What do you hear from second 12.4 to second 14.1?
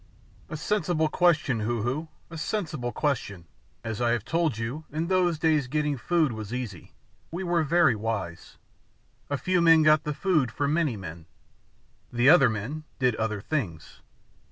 men did other things.